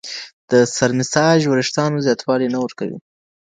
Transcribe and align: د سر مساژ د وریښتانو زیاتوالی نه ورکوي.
د 0.49 0.51
سر 0.75 0.89
مساژ 0.99 1.39
د 1.43 1.47
وریښتانو 1.53 2.03
زیاتوالی 2.05 2.47
نه 2.53 2.59
ورکوي. 2.63 2.97